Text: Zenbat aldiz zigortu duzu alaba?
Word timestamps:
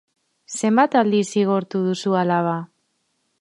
Zenbat 0.61 0.97
aldiz 1.01 1.21
zigortu 1.35 1.83
duzu 1.89 2.17
alaba? 2.23 2.57